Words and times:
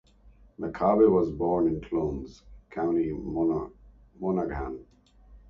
McCabe 0.59 1.11
was 1.11 1.29
born 1.29 1.67
in 1.67 1.79
Clones, 1.79 2.41
County 2.71 3.11
Monaghan. 3.13 4.83